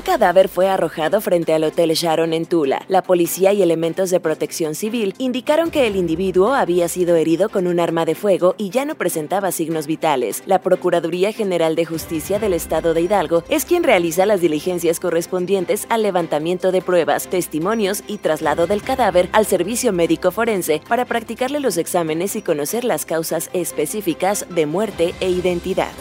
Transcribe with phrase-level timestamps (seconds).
[0.00, 2.84] Cadáver fue arrojado frente al Hotel Sharon en Tula.
[2.88, 7.66] La policía y elementos de protección civil indicaron que el individuo había sido herido con
[7.66, 10.42] un arma de fuego y ya no presentaba signos vitales.
[10.46, 15.86] La Procuraduría General de Justicia del Estado de Hidalgo es quien realiza las diligencias correspondientes
[15.88, 21.60] al levantamiento de pruebas, testimonios y traslado del cadáver al servicio médico forense para practicarle
[21.60, 25.92] los exámenes y conocer las causas específicas de muerte e identidad.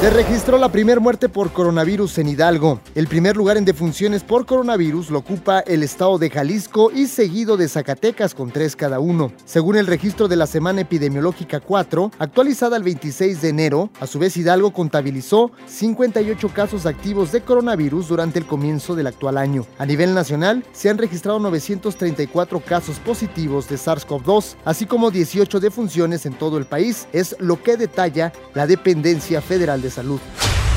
[0.00, 2.80] Se registró la primera muerte por coronavirus en Hidalgo.
[2.94, 7.56] El primer lugar en defunciones por coronavirus lo ocupa el estado de Jalisco y seguido
[7.56, 9.32] de Zacatecas con tres cada uno.
[9.46, 14.18] Según el registro de la semana epidemiológica 4, actualizada el 26 de enero, a su
[14.18, 19.64] vez Hidalgo contabilizó 58 casos activos de coronavirus durante el comienzo del actual año.
[19.78, 26.26] A nivel nacional, se han registrado 934 casos positivos de SARS-CoV-2, así como 18 defunciones
[26.26, 30.20] en todo el país, es lo que detalla la dependencia federal salud.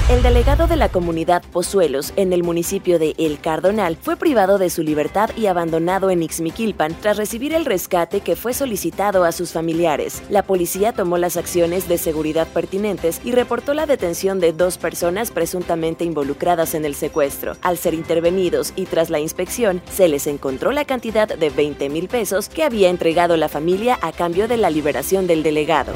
[0.09, 4.71] El delegado de la comunidad Pozuelos en el municipio de El Cardonal fue privado de
[4.71, 9.51] su libertad y abandonado en Ixmiquilpan tras recibir el rescate que fue solicitado a sus
[9.51, 10.23] familiares.
[10.31, 15.29] La policía tomó las acciones de seguridad pertinentes y reportó la detención de dos personas
[15.29, 17.55] presuntamente involucradas en el secuestro.
[17.61, 22.07] Al ser intervenidos y tras la inspección, se les encontró la cantidad de 20 mil
[22.07, 25.93] pesos que había entregado la familia a cambio de la liberación del delegado.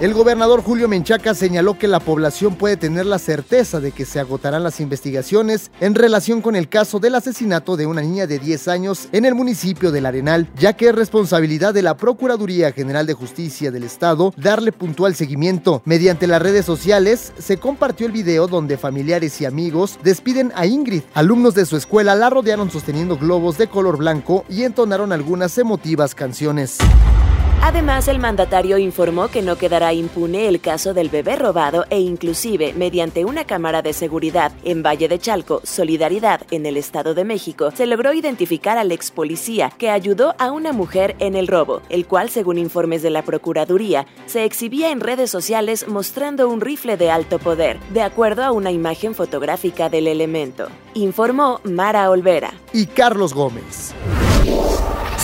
[0.00, 4.18] El gobernador Julio Menchaca señaló que la población puede tener la certeza de que se
[4.18, 8.68] agotarán las investigaciones en relación con el caso del asesinato de una niña de 10
[8.68, 13.12] años en el municipio del Arenal, ya que es responsabilidad de la Procuraduría General de
[13.12, 15.82] Justicia del Estado darle puntual seguimiento.
[15.84, 21.02] Mediante las redes sociales se compartió el video donde familiares y amigos despiden a Ingrid.
[21.12, 26.14] Alumnos de su escuela la rodearon sosteniendo globos de color blanco y entonaron algunas emotivas
[26.14, 26.78] canciones.
[27.62, 32.72] Además, el mandatario informó que no quedará impune el caso del bebé robado e inclusive,
[32.72, 37.70] mediante una cámara de seguridad en Valle de Chalco, Solidaridad, en el Estado de México,
[37.74, 42.06] se logró identificar al ex policía que ayudó a una mujer en el robo, el
[42.06, 47.10] cual, según informes de la Procuraduría, se exhibía en redes sociales mostrando un rifle de
[47.10, 50.68] alto poder, de acuerdo a una imagen fotográfica del elemento.
[50.94, 52.54] Informó Mara Olvera.
[52.72, 53.94] Y Carlos Gómez.